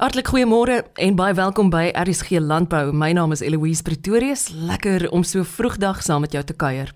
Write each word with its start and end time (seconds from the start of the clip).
Hartlik 0.00 0.30
goeiemôre 0.32 0.78
en 0.96 1.12
baie 1.12 1.34
welkom 1.36 1.68
by 1.68 1.90
RSG 1.92 2.38
Landbou. 2.40 2.86
My 2.96 3.10
naam 3.12 3.34
is 3.34 3.42
Eloise 3.44 3.82
Pretorius. 3.84 4.46
Lekker 4.48 5.02
om 5.12 5.20
so 5.28 5.44
vroegdag 5.44 5.98
saam 6.00 6.22
met 6.24 6.32
jou 6.32 6.40
te 6.40 6.54
kuier. 6.56 6.88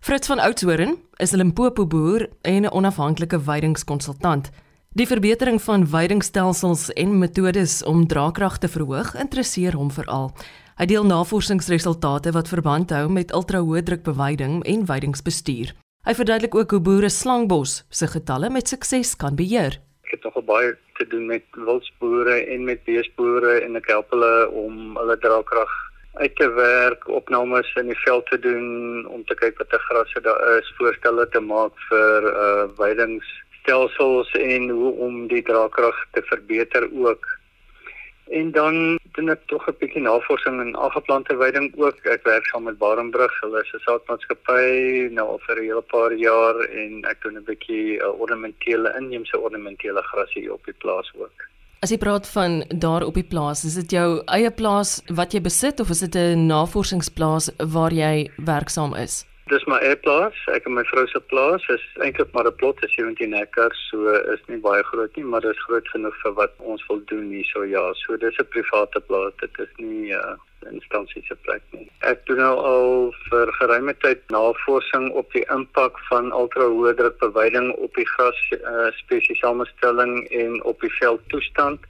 Fritz 0.00 0.30
van 0.30 0.40
Oudtshoorn 0.40 0.96
is 1.20 1.32
'n 1.32 1.36
Limpopo 1.36 1.86
boer 1.86 2.28
en 2.42 2.64
'n 2.64 2.72
onafhanklike 2.72 3.44
weidingskonsultant. 3.44 4.48
Die 4.94 5.06
verbetering 5.06 5.60
van 5.62 5.90
weidingstelsels 5.90 6.92
en 6.92 7.18
metodes 7.18 7.84
om 7.84 8.06
draagkrag 8.06 8.58
te 8.58 8.68
verhoog 8.68 9.14
interesseer 9.20 9.74
hom 9.74 9.90
veral. 9.90 10.32
Hy 10.76 10.86
deel 10.86 11.04
navorsingsresultate 11.04 12.32
wat 12.32 12.48
verband 12.48 12.90
hou 12.90 13.08
met 13.08 13.32
ultrahoë 13.32 13.82
druk 13.82 14.02
beweiding 14.02 14.64
en 14.64 14.86
weidingsbestuur. 14.86 15.74
Hy 16.04 16.14
verduidelik 16.14 16.54
ook 16.54 16.70
hoe 16.70 16.80
boere 16.80 17.08
Slangbos 17.08 17.84
se 17.88 18.06
getalle 18.06 18.50
met 18.50 18.68
sukses 18.68 19.16
kan 19.16 19.34
beheer. 19.34 19.87
Ek 20.08 20.14
het 20.14 20.22
nogal 20.24 20.44
baie 20.48 20.68
te 20.96 21.04
doen 21.04 21.26
met 21.28 21.44
wildsboere 21.52 22.38
en 22.48 22.62
met 22.64 22.78
beesboere 22.86 23.58
en 23.60 23.76
ek 23.76 23.90
help 23.92 24.14
hulle 24.16 24.30
om 24.56 24.96
hulle 24.96 25.16
draagkrag 25.20 25.74
uit 26.22 26.32
te 26.40 26.48
werk, 26.56 27.04
opnames 27.12 27.68
in 27.76 27.90
die 27.92 27.98
veld 28.06 28.24
te 28.32 28.38
doen 28.40 29.04
om 29.12 29.26
te 29.28 29.36
kyk 29.36 29.60
watter 29.60 29.84
grasse 29.90 30.22
daar 30.24 30.40
is, 30.54 30.70
voorstelle 30.78 31.28
te 31.28 31.42
maak 31.44 31.76
vir 31.90 32.28
uh 32.30 32.64
weidingsstelsels 32.80 34.32
en 34.40 34.72
hoe 34.78 34.94
om 35.10 35.20
die 35.28 35.42
draagkrag 35.44 36.00
te 36.16 36.24
verbeter 36.32 36.88
ook. 36.88 37.28
En 38.30 38.50
dan 38.52 38.98
doen 39.12 39.30
ek 39.32 39.40
tog 39.46 39.66
'n 39.68 39.76
bietjie 39.80 40.02
navorsing 40.02 40.60
in 40.60 40.74
algeplante 40.74 41.36
veiding 41.36 41.72
ook. 41.76 41.98
Ek 42.04 42.22
werk 42.22 42.46
saam 42.46 42.62
met 42.62 42.78
Barenbrug, 42.78 43.40
hulle 43.40 43.60
is 43.60 43.72
'n 43.74 43.84
saadmaatskappy 43.86 45.08
nou 45.16 45.26
al 45.28 45.40
vir 45.46 45.56
'n 45.56 45.68
hele 45.68 45.82
paar 45.82 46.12
jaar 46.12 46.56
en 46.82 47.04
ek 47.04 47.22
doen 47.22 47.36
'n 47.36 47.44
bietjie 47.44 47.98
uh, 47.98 48.20
ornamentele 48.20 48.94
inheemse 48.98 49.38
ornamentele 49.38 50.02
grasse 50.02 50.40
hier 50.40 50.52
op 50.52 50.64
die 50.64 50.78
plaas 50.78 51.12
ook. 51.14 51.48
As 51.80 51.90
jy 51.90 51.98
praat 51.98 52.28
van 52.28 52.64
daar 52.68 53.04
op 53.06 53.14
die 53.14 53.28
plaas, 53.28 53.64
is 53.64 53.74
dit 53.74 53.90
jou 53.90 54.22
eie 54.26 54.50
plaas 54.50 55.02
wat 55.14 55.32
jy 55.32 55.40
besit 55.40 55.80
of 55.80 55.90
is 55.90 56.00
dit 56.00 56.14
'n 56.14 56.46
navorsingsplaas 56.46 57.50
waar 57.56 57.92
jy 57.92 58.30
werksaam 58.36 58.94
is? 58.94 59.27
Dis 59.48 59.64
my 59.70 59.78
plaas. 60.02 60.36
Ek 60.52 60.66
en 60.68 60.74
my 60.76 60.82
vrou 60.90 61.06
se 61.08 61.20
plaas 61.30 61.64
is 61.72 61.84
eintlik 62.04 62.32
maar 62.34 62.48
'n 62.48 62.56
plot, 62.60 62.82
'n 62.84 62.88
17 62.94 63.32
hektar, 63.32 63.72
so 63.88 64.10
is 64.34 64.42
nie 64.48 64.58
baie 64.60 64.82
groot 64.82 65.16
nie, 65.16 65.24
maar 65.24 65.40
dit 65.40 65.54
is 65.54 65.64
groot 65.64 65.88
genoeg 65.88 66.16
vir 66.22 66.32
wat 66.32 66.52
ons 66.58 66.84
wil 66.88 67.00
doen 67.06 67.30
hierso 67.30 67.62
ja. 67.64 67.92
So 67.94 68.16
dis 68.16 68.36
'n 68.38 68.48
private 68.52 69.00
plaas. 69.00 69.32
Dit 69.40 69.58
is 69.58 69.72
nie 69.76 70.12
'n 70.12 70.20
uh, 70.20 70.36
instansie 70.72 71.22
se 71.28 71.34
plek 71.46 71.62
nie. 71.70 71.88
Ek 72.00 72.26
doen 72.26 72.36
nou 72.36 72.56
al 72.72 73.14
vir 73.30 73.52
geruime 73.52 73.94
tyd 74.04 74.20
navorsing 74.28 75.10
op 75.12 75.32
die 75.32 75.46
impak 75.48 75.98
van 76.10 76.32
ultrahoë 76.32 76.94
druk 76.94 77.18
beweiding 77.18 77.72
op 77.72 77.94
die 77.94 78.06
gras 78.06 78.40
uh, 78.52 78.90
spesies 78.92 79.38
samestelling 79.38 80.28
en 80.30 80.62
op 80.64 80.80
die 80.80 80.92
veldtoestand 81.00 81.80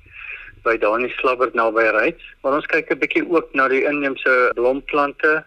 by 0.63 0.77
Dani 0.77 1.09
Slabbert 1.09 1.55
naby 1.55 1.91
Ryds. 1.91 2.25
Maar 2.43 2.53
ons 2.53 2.67
kyk 2.67 2.91
'n 2.91 2.99
bietjie 2.99 3.27
ook 3.31 3.55
na 3.55 3.69
die 3.69 3.85
inheemse 3.85 4.53
blomplante 4.55 5.45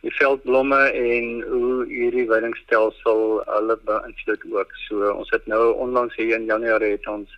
die 0.00 0.12
veldblomme 0.16 0.80
en 0.96 1.42
hoe 1.50 1.84
hierdie 1.88 2.26
weidingstelsel 2.28 3.42
hulle 3.46 3.76
beïnvloed 3.88 4.46
ook. 4.52 4.72
So 4.86 5.12
ons 5.12 5.30
het 5.34 5.46
nou 5.46 5.74
onlangs 5.74 6.16
hier 6.16 6.34
in 6.38 6.48
Januarie 6.48 6.94
het 6.96 7.08
ons 7.08 7.36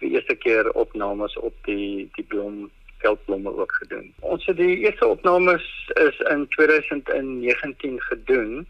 die 0.00 0.12
eerste 0.14 0.36
keer 0.36 0.70
opnames 0.78 1.36
op 1.36 1.54
die 1.66 2.08
die 2.14 2.26
blom 2.28 2.66
veldblomme 3.02 3.52
ook 3.56 3.72
gedoen. 3.82 4.12
Ons 4.20 4.46
het 4.46 4.56
die 4.56 4.78
eerste 4.84 5.06
opnames 5.06 5.66
is 6.02 6.18
in 6.30 6.46
2019 6.54 8.00
gedoen 8.00 8.66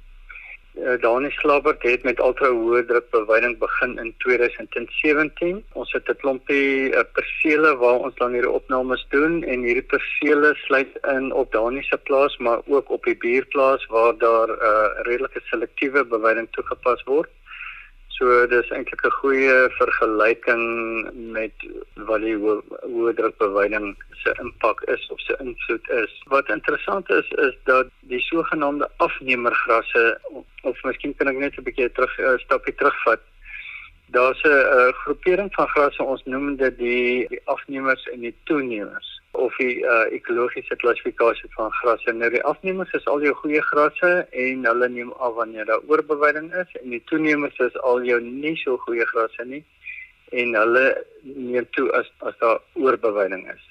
uh, 0.76 1.00
Dani 1.00 1.30
Slabbert 1.30 1.82
het 1.82 2.02
met 2.02 2.20
ultrahoë 2.20 2.84
druk 2.86 3.10
beweiding 3.10 3.58
begin 3.58 3.98
in 3.98 4.14
2017. 4.24 5.64
Ons 5.72 5.92
het 5.92 6.08
'n 6.08 6.16
klompie 6.22 6.92
uh, 6.92 7.04
persele 7.12 7.76
waar 7.76 7.98
ons 8.06 8.14
dan 8.14 8.32
hierdie 8.32 8.50
opnames 8.50 9.06
doen 9.10 9.42
en 9.42 9.62
hierdie 9.62 9.88
persele 9.94 10.54
sluit 10.54 10.98
in 11.14 11.32
op 11.32 11.52
Dani 11.52 11.82
se 11.82 11.96
plaas 11.96 12.36
maar 12.36 12.60
ook 12.66 12.90
op 12.90 13.04
die 13.04 13.16
buurplaas 13.16 13.86
waar 13.86 14.14
daar 14.18 14.48
'n 14.48 14.60
uh, 14.62 15.02
redelike 15.02 15.40
selektiewe 15.44 16.04
beweiding 16.04 16.48
toegepas 16.50 17.02
word. 17.04 17.30
So 18.16 18.46
dis 18.48 18.70
eintlik 18.72 19.02
'n 19.04 19.18
goeie 19.20 19.56
vergelyking 19.78 20.64
met 21.36 21.52
wat 22.08 22.22
die 22.24 22.36
hoë 22.36 23.12
druk 23.18 23.36
beweiding 23.42 23.90
se 24.22 24.32
impak 24.40 24.80
is 24.94 25.04
of 25.12 25.20
se 25.20 25.36
invloed 25.44 25.90
is. 26.00 26.12
Wat 26.32 26.48
interessant 26.48 27.10
is 27.10 27.28
is 27.48 27.56
dat 27.64 27.90
die 28.00 28.20
sogenaamde 28.20 28.88
afnemergrasse 28.96 30.20
of, 30.62 30.82
miskien 30.82 31.16
kan 31.16 31.28
ek 31.28 31.42
net 31.44 31.58
'n 31.58 31.66
bietjie 31.68 31.92
terug 31.92 32.16
'n 32.18 32.38
stapie 32.38 32.74
terugvat. 32.74 33.20
Daar's 34.16 34.42
'n 34.42 34.48
uh, 34.48 34.92
groepering 35.04 35.52
van 35.54 35.68
grasse 35.68 36.02
ons 36.02 36.24
noem 36.24 36.56
dit 36.56 36.78
die, 36.78 37.28
die 37.28 37.42
afnemers 37.44 38.08
en 38.12 38.20
die 38.20 38.34
toenemers 38.44 39.15
of 39.36 39.56
die 39.60 39.82
uh, 39.84 40.06
ekologiese 40.14 40.76
klassifikasie 40.76 41.48
van 41.54 41.70
grasse. 41.80 42.12
Nou 42.12 42.30
die 42.32 42.42
afnemers 42.44 42.92
is 42.98 43.06
al 43.10 43.22
jou 43.24 43.34
goeie 43.42 43.62
grasse 43.68 44.10
en 44.44 44.66
hulle 44.68 44.88
neem 44.88 45.12
af 45.12 45.34
wanneer 45.38 45.68
daar 45.68 45.84
oorbeweiding 45.88 46.52
is 46.62 46.76
en 46.82 46.92
die 46.94 47.02
toenemers 47.10 47.58
is 47.68 47.78
al 47.90 48.04
jou 48.06 48.20
nie 48.24 48.54
so 48.62 48.76
goeie 48.84 49.06
grasse 49.12 49.44
nie 49.48 49.62
en 50.32 50.54
hulle 50.58 50.84
neem 51.22 51.66
toe 51.78 51.88
as 51.98 52.08
as 52.28 52.38
daar 52.42 52.60
oorbeweiding 52.74 53.44
is. 53.52 53.66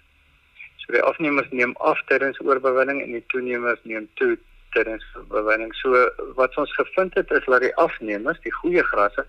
So 0.84 0.94
die 0.96 1.04
afnemers 1.04 1.50
neem 1.52 1.74
af 1.92 2.02
tydens 2.12 2.40
oorbeweiding 2.42 3.02
en 3.04 3.18
die 3.18 3.26
toenemers 3.34 3.82
neem 3.84 4.08
toe 4.22 4.36
tydens 4.76 5.06
oorbeweiding. 5.16 5.74
So 5.82 6.06
wat 6.40 6.58
ons 6.62 6.74
gevind 6.78 7.18
het 7.20 7.32
is 7.32 7.46
dat 7.50 7.66
die 7.66 7.76
afnemers, 7.82 8.40
die 8.44 8.54
goeie 8.62 8.84
grasse 8.92 9.26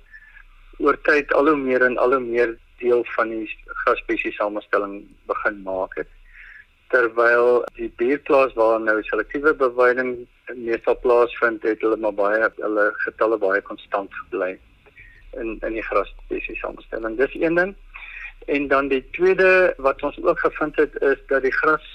oor 0.78 0.98
tyd 1.08 1.32
al 1.32 1.48
hoe 1.48 1.56
meer 1.56 1.82
en 1.86 1.96
al 1.98 2.12
hoe 2.18 2.22
meer 2.22 2.56
deel 2.78 3.04
van 3.16 3.32
die 3.32 3.48
grasspesies 3.84 4.36
samestelling 4.36 5.00
begin 5.30 5.62
maak 5.64 5.96
het 5.96 6.15
terwyl 6.92 7.64
die 7.78 7.90
buurplaas 8.00 8.54
waar 8.54 8.80
nou 8.80 9.00
selektiewe 9.02 9.54
beweiding 9.54 10.12
meestal 10.54 10.98
plaasvind 11.02 11.62
het 11.66 11.82
hulle 11.84 11.98
maar 12.02 12.14
baie 12.14 12.50
hulle 12.56 12.86
getalle 13.04 13.38
baie 13.42 13.62
konstant 13.66 14.14
gebly 14.22 14.54
in 15.40 15.58
in 15.66 15.76
die 15.78 15.84
grasspesies 15.88 16.60
samestelling. 16.60 17.18
Dis 17.18 17.34
een 17.34 17.54
ding. 17.54 17.74
En 18.46 18.68
dan 18.68 18.88
die 18.88 19.02
tweede 19.10 19.74
wat 19.82 20.02
ons 20.02 20.18
ook 20.22 20.38
gevind 20.40 20.76
het 20.76 20.94
is 21.02 21.18
dat 21.26 21.42
die 21.42 21.52
gras 21.52 21.86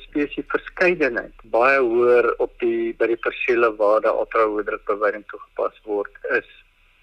spesies 0.00 0.48
verskeidenheid 0.48 1.44
baie 1.52 1.78
hoër 1.80 2.32
op 2.44 2.52
die 2.60 2.92
by 2.98 3.08
die 3.12 3.20
persele 3.24 3.70
waar 3.76 4.00
daar 4.04 4.18
ultrahoë 4.20 4.64
druk 4.68 4.84
beweiding 4.88 5.24
toegepas 5.30 5.78
word 5.88 6.32
is 6.38 6.48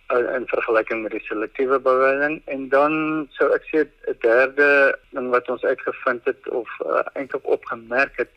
in 0.09 0.47
vergelyking 0.50 1.03
met 1.03 1.12
die 1.12 1.24
selektiewe 1.28 1.80
beweiding 1.80 2.42
en 2.46 2.70
dan 2.70 2.94
sou 3.38 3.50
ek 3.53 3.66
sê 3.70 3.86
'n 3.86 4.18
derde 4.25 4.97
ding 5.14 5.30
wat 5.30 5.50
ons 5.50 5.64
uitgevind 5.64 6.25
het 6.25 6.50
of 6.50 6.70
uh, 6.86 7.03
eintlik 7.14 7.46
opgemerk 7.46 8.18
het 8.18 8.31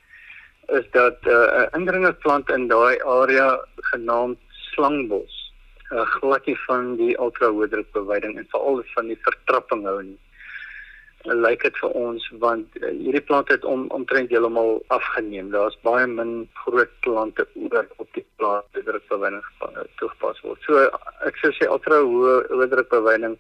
is 0.68 0.84
dat 0.90 1.18
uh, 1.24 1.32
'n 1.32 1.60
uh, 1.60 1.66
indringerplant 1.78 2.50
in 2.50 2.68
daai 2.68 3.00
area 3.04 3.64
genaamd 3.92 4.38
slangbos 4.72 5.52
uh, 5.92 6.04
glad 6.20 6.46
nie 6.46 6.58
van 6.66 6.96
die 6.96 7.16
ultrahoëdruk 7.18 7.92
beweiding 7.92 8.36
en 8.38 8.52
veral 8.52 8.82
van 8.94 9.06
die 9.06 9.20
vertrapping 9.22 9.86
hou 9.86 10.02
nie 10.02 10.18
lyk 11.24 11.62
dit 11.62 11.76
vir 11.80 11.94
ons 11.98 12.24
want 12.42 12.78
uh, 12.80 12.90
hierdie 12.90 13.24
plant 13.28 13.48
het 13.48 13.64
om 13.64 13.86
omtrent 13.94 14.30
heeltemal 14.30 14.82
afgeneem. 14.94 15.50
Daar's 15.54 15.78
baie 15.86 16.06
min 16.06 16.48
groot 16.64 16.92
plante 17.06 17.46
oor 17.54 17.86
op 17.96 18.08
die 18.16 18.26
plaas 18.36 18.66
wat 18.74 18.84
druk 18.84 19.08
beweiding 19.08 19.42
toegepas 20.00 20.42
word. 20.42 20.60
So 20.66 20.86
ek 21.28 21.38
sou 21.42 21.52
sê 21.56 21.70
ultra 21.70 22.02
hoë 22.02 22.36
oordruk 22.50 22.90
beweiding 22.90 23.38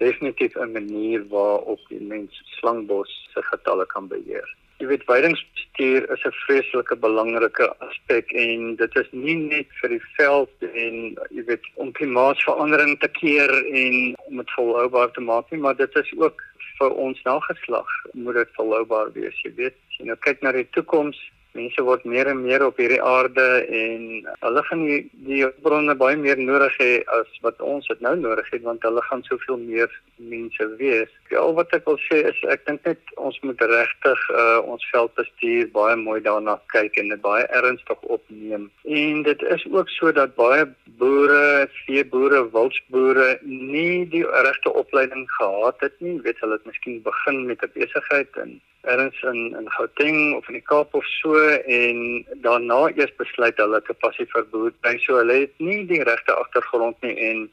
definitief 0.00 0.56
'n 0.56 0.72
manier 0.72 1.22
waarop 1.28 1.80
die 1.88 2.00
mens 2.00 2.42
slangbos 2.58 3.10
se 3.34 3.42
getalle 3.42 3.86
kan 3.86 4.08
beheer. 4.08 4.48
Jy 4.80 4.86
weet 4.86 5.04
weidingsbestuur 5.04 6.06
is 6.12 6.22
'n 6.24 6.36
vreeslike 6.44 6.96
belangrike 6.96 7.66
aspek 7.86 8.32
en 8.32 8.76
dit 8.76 8.96
is 8.96 9.08
nie 9.12 9.34
net 9.34 9.68
vir 9.80 9.90
die 9.90 10.04
veld 10.16 10.54
en 10.84 10.94
jy 11.36 11.42
weet 11.50 11.64
om 11.74 11.92
klimaatsverandering 11.92 12.98
te 13.00 13.08
keer 13.08 13.50
en 13.82 14.14
om 14.28 14.36
dit 14.36 14.50
volhoubaar 14.56 15.10
te 15.12 15.20
maak 15.20 15.50
nie, 15.50 15.60
maar 15.60 15.76
dit 15.76 15.96
is 15.96 16.12
ook 16.16 16.42
vir 16.80 16.96
ons 17.04 17.20
nageslag 17.28 17.90
moet 18.12 18.40
dit 18.40 18.56
volhoubaar 18.56 19.12
wees. 19.16 19.36
Jy 19.44 19.52
weet, 19.58 19.76
jy 19.98 20.08
nou 20.08 20.16
kyk 20.24 20.42
na 20.42 20.54
die 20.56 20.66
toekoms, 20.76 21.18
mense 21.56 21.82
word 21.82 22.04
meer 22.04 22.28
en 22.30 22.42
meer 22.42 22.62
op 22.66 22.78
hierdie 22.80 23.00
aarde 23.02 23.46
en 23.80 24.04
hulle 24.44 24.62
gaan 24.68 24.84
die, 24.86 25.00
die 25.26 25.42
bronne 25.64 25.94
baie 25.98 26.16
meer 26.16 26.38
nodig 26.38 26.76
hê 26.78 26.90
as 27.18 27.40
wat 27.46 27.60
ons 27.72 27.88
dit 27.90 28.04
nou 28.04 28.14
nodig 28.20 28.50
het 28.52 28.62
want 28.66 28.84
hulle 28.86 29.02
gaan 29.08 29.24
soveel 29.26 29.58
meer 29.62 29.90
mense 30.16 30.68
wees. 30.78 31.10
Ja, 31.30 31.42
al 31.42 31.56
wat 31.58 31.74
ek 31.76 31.88
wil 31.88 31.98
sê 32.06 32.20
is 32.30 32.38
ek 32.54 32.66
dink 32.68 32.86
net 32.86 33.14
ons 33.16 33.38
moet 33.46 33.60
regtig 33.72 34.24
uh, 34.34 34.60
ons 34.62 34.86
veldbestuur 34.92 35.70
baie 35.74 35.96
mooi 35.98 36.20
daarna 36.24 36.58
kyk 36.74 36.98
en 37.02 37.12
dit 37.14 37.22
baie 37.24 37.46
ernstig 37.60 38.08
opneem. 38.16 38.68
En 38.84 39.22
dit 39.26 39.46
is 39.56 39.66
ook 39.70 39.90
so 39.96 40.12
dat 40.14 40.36
baie 40.38 40.66
boere, 41.00 41.68
veeboere, 41.84 42.44
wildsboere 42.54 43.30
nie 43.42 44.06
die 44.12 44.24
regte 44.46 44.72
opleiding 44.82 45.26
gehad 45.38 45.80
het 45.86 45.96
nie. 46.04 46.18
Weet 46.24 46.42
hulle 46.44 46.58
het 46.58 46.68
miskien 46.68 47.02
begin 47.06 47.46
met 47.46 47.64
'n 47.64 47.72
besigheid 47.74 48.36
en 48.44 48.60
erns 48.82 49.22
in 49.22 49.56
in 49.58 49.70
Gauteng 49.70 50.34
of 50.36 50.48
in 50.48 50.54
die 50.54 50.64
Kaap 50.64 50.94
of 50.94 51.06
so 51.06 51.36
en 51.78 52.24
daarna 52.44 52.88
eers 52.96 53.12
besluit 53.16 53.56
hulle 53.56 53.80
te 53.82 53.94
passief 53.94 54.30
verboed 54.36 54.76
by 54.86 54.96
so 55.04 55.18
hulle 55.20 55.40
het 55.44 55.58
nie 55.58 55.86
die 55.86 56.02
regte 56.02 56.34
agtergrond 56.34 56.96
nie 57.02 57.16
en 57.30 57.48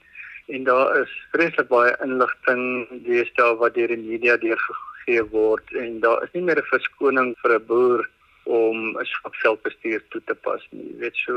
en 0.48 0.64
daar 0.64 1.02
is 1.02 1.14
vreeslik 1.34 1.68
baie 1.68 1.96
inligting 2.04 2.88
deesdae 3.08 3.56
wat 3.64 3.76
deur 3.76 3.92
die 3.92 4.04
media 4.04 4.38
deur 4.44 4.62
gegee 4.68 5.24
word 5.34 5.74
en 5.76 6.00
daar 6.06 6.24
is 6.24 6.32
nie 6.34 6.46
meer 6.50 6.62
'n 6.62 6.72
verskoning 6.72 7.36
vir 7.42 7.56
'n 7.56 7.66
boer 7.68 8.08
om 8.46 8.96
'n 9.00 9.06
selfbestuur 9.44 10.02
toe 10.10 10.22
te 10.26 10.36
pas 10.36 10.64
nie. 10.72 10.88
Jy 10.92 11.00
weet 11.00 11.16
so 11.26 11.34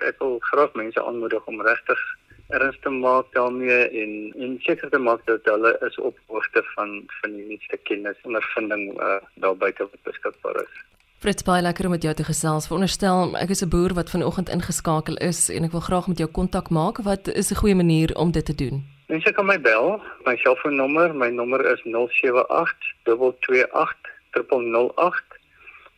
ek 0.00 0.18
wil 0.20 0.38
graag 0.38 0.72
mense 0.74 1.02
aanmoedig 1.02 1.44
om 1.46 1.62
regtig 1.62 2.00
erns 2.48 2.78
te 2.80 2.90
maak 2.90 3.26
daarmee 3.32 3.88
en 4.02 4.12
en 4.38 4.58
seker 4.62 4.90
te 4.90 4.98
maak 4.98 5.24
dat 5.26 5.44
hulle 5.44 5.76
is 5.88 5.98
op 5.98 6.18
hoogte 6.26 6.62
van 6.74 7.02
van 7.20 7.32
die 7.32 7.46
nuutste 7.46 7.76
kennis 7.82 8.16
en 8.22 8.34
ervinding 8.34 9.00
uh, 9.00 9.16
daar 9.34 9.56
buite 9.56 9.82
wat 9.82 10.02
beskikbaar 10.02 10.56
is. 10.62 10.74
Fritz 11.18 11.42
baie 11.42 11.62
lekker 11.62 11.84
om 11.84 11.90
met 11.90 12.02
jou 12.02 12.14
te 12.14 12.24
gesels. 12.24 12.66
Veronderstel 12.66 13.36
ek 13.36 13.50
is 13.50 13.62
'n 13.64 13.68
boer 13.68 13.94
wat 13.94 14.10
vanoggend 14.10 14.48
ingeskakel 14.48 15.16
is 15.16 15.48
en 15.48 15.64
ek 15.64 15.72
wil 15.72 15.80
graag 15.88 16.06
met 16.06 16.18
jou 16.18 16.30
kontak 16.30 16.70
maak. 16.70 16.98
Wat 17.02 17.28
is 17.28 17.50
'n 17.50 17.60
goeie 17.62 17.74
manier 17.74 18.14
om 18.16 18.30
dit 18.30 18.44
te 18.44 18.54
doen? 18.54 18.84
Mense 19.08 19.32
kan 19.32 19.46
my 19.46 19.60
bel. 19.60 20.02
My 20.24 20.36
selfoonnommer, 20.36 21.14
my 21.14 21.30
nommer 21.30 21.62
is 21.72 21.80
078 21.84 22.74
228 23.02 24.14
008 24.32 25.22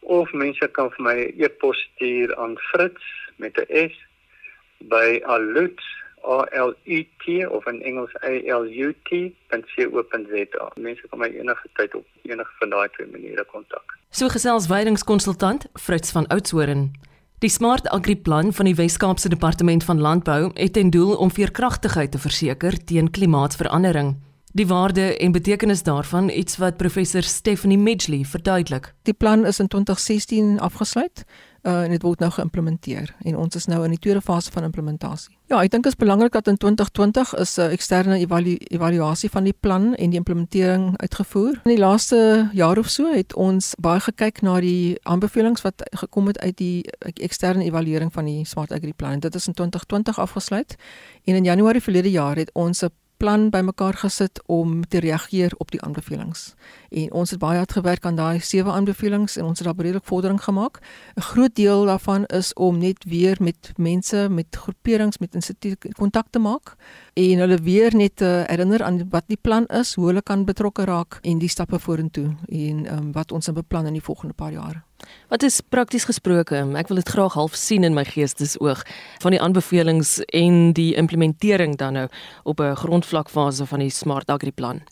of 0.00 0.33
mense 0.33 0.69
kan 0.73 0.91
vir 0.91 1.05
my 1.05 1.19
e-pos 1.37 1.81
stuur 1.95 2.37
aan 2.37 2.56
Fritz 2.71 3.05
met 3.37 3.56
'n 3.59 3.91
S 3.91 3.95
by 4.79 5.21
alut 6.28 6.52
A 6.52 6.64
L 6.64 6.75
U 6.84 7.02
T 7.25 7.46
of 7.48 7.66
in 7.66 7.82
Engels 7.82 8.10
A 8.22 8.58
L 8.60 8.64
U 8.66 8.94
T 9.04 9.34
.co.za. 9.48 10.70
Mense 10.76 11.08
kan 11.08 11.19
my 11.19 11.26
enige 11.26 11.69
tyd 11.72 11.94
op 11.94 12.06
enige 12.22 12.52
van 12.58 12.70
daai 12.70 12.88
twee 12.92 13.08
maniere 13.10 13.44
kontak. 13.44 13.96
So 14.10 14.28
gesels 14.28 14.69
weidingskonsultant 14.69 15.66
Fritz 15.75 16.12
van 16.12 16.26
Oudtshoorn. 16.26 16.90
Die 17.38 17.50
Smart 17.50 17.88
Agri 17.88 18.16
Plan 18.16 18.52
van 18.52 18.64
die 18.64 18.75
Wes-Kaapse 18.75 19.28
Departement 19.28 19.84
van 19.84 20.00
Landbou 20.00 20.50
het 20.54 20.72
ten 20.72 20.90
doel 20.90 21.16
om 21.16 21.30
veerkragtigheid 21.30 22.10
te 22.10 22.19
verseker 22.19 22.84
teen 22.84 23.10
klimaatsverandering. 23.10 24.16
Die 24.52 24.66
waarde 24.66 25.16
en 25.16 25.32
betekenis 25.32 25.82
daarvan 25.82 26.28
iets 26.28 26.56
wat 26.56 26.76
professor 26.76 27.22
Stephanie 27.22 27.78
Midgley 27.78 28.25
verduidelik. 28.25 28.94
Die 29.02 29.14
plan 29.14 29.46
is 29.46 29.60
in 29.60 29.69
2016 29.69 30.60
afgesluit 30.60 31.25
uh, 31.69 31.82
en 31.85 31.91
dit 31.93 32.03
word 32.03 32.23
nou 32.25 32.31
geïmplementeer 32.32 33.12
en 33.29 33.37
ons 33.37 33.59
is 33.59 33.67
nou 33.70 33.82
in 33.85 33.94
die 33.94 34.00
tweede 34.00 34.23
fase 34.25 34.53
van 34.55 34.67
implementasie. 34.69 35.35
Ja, 35.49 35.62
ek 35.62 35.73
dink 35.73 35.87
dit 35.87 35.93
is 35.93 36.00
belangrik 36.00 36.32
dat 36.37 36.49
in 36.49 36.56
2020 36.61 37.35
is 37.41 37.56
'n 37.56 37.61
uh, 37.61 37.73
eksterne 37.73 38.19
evalu 38.19 38.56
evaluasie 38.69 39.31
van 39.31 39.44
die 39.44 39.56
plan 39.61 39.94
en 39.94 40.11
die 40.11 40.19
implementering 40.19 40.97
uitgevoer. 40.97 41.61
In 41.65 41.75
die 41.75 41.79
laaste 41.79 42.50
jaar 42.53 42.79
of 42.79 42.88
so 42.88 43.12
het 43.12 43.35
ons 43.35 43.75
baie 43.81 44.00
gekyk 44.00 44.43
na 44.43 44.61
die 44.61 44.99
aanbevelings 45.03 45.62
wat 45.62 45.82
gekom 45.91 46.26
het 46.26 46.38
uit 46.38 46.56
die 46.56 46.85
eksterne 47.15 47.65
evaluering 47.65 48.12
van 48.12 48.25
die 48.25 48.44
Smart 48.44 48.73
Agri 48.73 48.93
Plan. 48.93 49.21
Dit 49.21 49.35
is 49.35 49.47
in 49.47 49.55
2020 49.55 50.19
afgesluit 50.19 50.76
en 51.25 51.35
in 51.35 51.44
Januarie 51.44 51.82
verlede 51.82 52.11
jaar 52.11 52.37
het 52.37 52.50
ons 52.53 52.82
'n 52.82 52.91
plan 53.19 53.50
bymekaar 53.50 53.94
gesit 53.99 54.41
om 54.47 54.87
te 54.87 55.00
reageer 55.03 55.53
op 55.59 55.70
die 55.70 55.81
aanbevelings. 55.82 56.55
En 56.91 57.12
ons 57.12 57.31
het 57.31 57.41
baie 57.43 57.59
hard 57.59 57.73
gewerk 57.73 58.06
aan 58.06 58.17
daai 58.17 58.41
sewe 58.41 58.70
aanbevelings 58.70 59.37
en 59.37 59.44
ons 59.44 59.59
het 59.59 59.67
daar 59.67 59.85
redelik 59.85 60.06
vordering 60.06 60.41
gemaak. 60.43 60.79
'n 61.17 61.20
Groot 61.20 61.55
deel 61.55 61.85
daarvan 61.85 62.25
is 62.25 62.53
om 62.55 62.79
net 62.79 63.05
weer 63.05 63.37
met 63.41 63.73
mense, 63.76 64.29
met 64.31 64.47
groeperings, 64.50 65.19
met 65.19 65.35
instituie 65.35 65.76
kontak 65.93 66.26
te 66.31 66.38
maak 66.38 66.76
en 67.15 67.38
hulle 67.38 67.56
weer 67.56 67.97
net 67.97 68.17
te 68.17 68.44
herinner 68.47 68.82
aan 68.82 69.09
wat 69.11 69.25
die 69.26 69.41
plan 69.41 69.67
is, 69.67 69.94
hoe 69.94 70.06
hulle 70.06 70.23
kan 70.23 70.44
betrokke 70.44 70.85
raak 70.85 71.19
en 71.23 71.38
die 71.38 71.49
stappe 71.49 71.79
vorentoe 71.79 72.37
en 72.47 72.99
um, 72.99 73.12
wat 73.12 73.32
ons 73.32 73.50
beplan 73.53 73.87
in 73.87 73.93
die 73.93 74.03
volgende 74.03 74.35
paar 74.35 74.53
jare. 74.53 74.82
Wat 75.29 75.43
is 75.43 75.61
prakties 75.61 76.05
gesproke? 76.05 76.56
Ek 76.75 76.89
wil 76.89 76.97
dit 77.00 77.09
graag 77.09 77.35
half 77.37 77.55
sien 77.55 77.85
in 77.85 77.95
my 77.95 78.05
geestesoog 78.05 78.83
van 79.23 79.35
die 79.35 79.41
aanbevelings 79.41 80.19
en 80.35 80.73
die 80.73 80.95
implementering 80.95 81.77
dan 81.77 81.93
nou 81.93 82.09
op 82.45 82.61
'n 82.61 82.75
grondvlakfase 82.75 83.67
van 83.67 83.79
die 83.79 83.91
Smart 83.91 84.31
Agri 84.31 84.53
plan. 84.53 84.83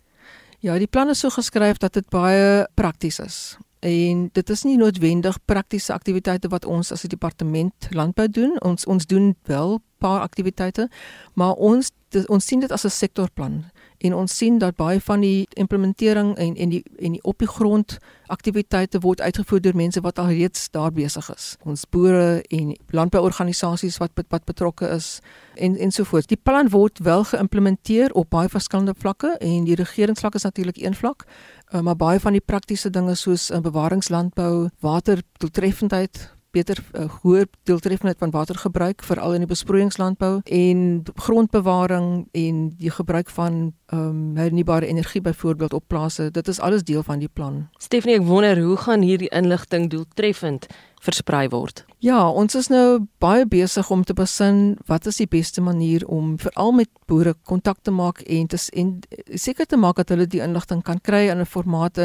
Ja, 0.60 0.78
die 0.78 0.86
plan 0.86 1.08
is 1.08 1.18
so 1.18 1.30
geskryf 1.30 1.76
dat 1.76 1.92
dit 1.92 2.08
baie 2.08 2.68
prakties 2.74 3.18
is. 3.18 3.56
En 3.80 4.28
dit 4.32 4.50
is 4.50 4.62
nie 4.62 4.76
noodwendig 4.76 5.38
praktiese 5.44 5.92
aktiwiteite 5.92 6.48
wat 6.48 6.64
ons 6.64 6.92
as 6.92 7.04
'n 7.04 7.08
departement 7.08 7.74
landbou 7.90 8.28
doen. 8.28 8.60
Ons 8.62 8.84
ons 8.84 9.06
doen 9.06 9.36
wel 9.42 9.80
paar 9.98 10.20
aktiwiteite, 10.20 10.90
maar 11.34 11.52
ons 11.52 11.90
ons 12.26 12.46
sien 12.46 12.60
dit 12.60 12.72
as 12.72 12.84
'n 12.84 12.90
sektorplan 12.90 13.64
en 14.06 14.14
ons 14.14 14.36
sien 14.36 14.58
dat 14.62 14.76
baie 14.78 15.00
van 15.00 15.24
die 15.24 15.46
implementering 15.58 16.34
en 16.36 16.54
en 16.56 16.72
die 16.72 16.82
en 16.98 17.16
die 17.16 17.22
op 17.22 17.38
die 17.42 17.48
grond 17.50 17.98
aktiwiteite 18.26 19.00
word 19.04 19.20
uitgevoer 19.20 19.60
deur 19.62 19.76
mense 19.76 20.00
wat 20.02 20.18
al 20.18 20.32
reeds 20.34 20.68
daar 20.74 20.92
besig 20.92 21.28
is. 21.34 21.54
Ons 21.64 21.84
boere 21.90 22.42
en 22.50 22.74
landbouorganisasies 22.90 23.98
wat 24.02 24.24
wat 24.28 24.44
betrokke 24.44 24.88
is 24.96 25.20
en 25.54 25.76
en 25.76 25.90
so 25.90 26.04
voort. 26.04 26.28
Die 26.28 26.40
plan 26.42 26.70
word 26.70 26.98
wel 26.98 27.24
geïmplementeer 27.24 28.12
op 28.12 28.30
baie 28.30 28.48
verskillende 28.48 28.94
vlakke 28.98 29.36
en 29.40 29.64
die 29.64 29.78
regeringsvlak 29.78 30.34
is 30.34 30.48
natuurlik 30.48 30.82
een 30.82 30.94
vlak, 30.94 31.26
uh, 31.70 31.80
maar 31.80 31.96
baie 31.96 32.20
van 32.20 32.32
die 32.32 32.44
praktiese 32.44 32.90
dinge 32.90 33.14
soos 33.14 33.50
uh, 33.50 33.60
bewaringslandbou, 33.60 34.68
waterdoeltreffendheid, 34.80 36.35
beter 36.56 36.80
uh, 36.92 37.06
hoër 37.20 37.46
doeltreffendheid 37.68 38.18
van 38.18 38.32
watergebruik 38.34 39.04
veral 39.04 39.36
in 39.36 39.44
die 39.44 39.50
besproeiingslandbou 39.50 40.40
en 40.44 41.02
grondbewaring 41.26 42.08
en 42.32 42.62
die 42.80 42.90
gebruik 42.90 43.30
van 43.30 43.74
ehm 43.86 44.08
um, 44.08 44.36
hernubare 44.36 44.86
energie 44.86 45.20
byvoorbeeld 45.20 45.72
op 45.72 45.84
plase 45.86 46.30
dit 46.30 46.48
is 46.48 46.60
alles 46.60 46.82
deel 46.82 47.02
van 47.02 47.18
die 47.18 47.30
plan. 47.32 47.68
Stephanie 47.78 48.18
ek 48.18 48.26
wonder 48.26 48.58
hoe 48.62 48.76
gaan 48.76 49.02
hierdie 49.06 49.30
inligting 49.30 49.90
doeltreffend 49.90 50.66
versprei 51.00 51.48
word. 51.48 51.84
Ja, 51.98 52.30
ons 52.30 52.54
is 52.54 52.68
nou 52.68 53.06
baie 53.22 53.46
besig 53.46 53.90
om 53.90 54.04
te 54.04 54.14
besin 54.16 54.76
wat 54.86 55.06
is 55.06 55.20
die 55.20 55.28
beste 55.30 55.60
manier 55.60 56.06
om 56.06 56.36
veral 56.38 56.72
met 56.72 56.90
boere 57.06 57.34
kontak 57.44 57.78
te 57.82 57.90
maak 57.90 58.20
en 58.26 58.46
te 58.46 58.58
en 58.72 58.92
seker 59.34 59.66
te 59.66 59.76
maak 59.76 59.96
dat 59.96 60.12
hulle 60.14 60.26
die 60.26 60.42
inligting 60.44 60.82
kan 60.82 61.00
kry 61.00 61.28
in 61.28 61.40
'n 61.40 61.46
formaat 61.46 61.98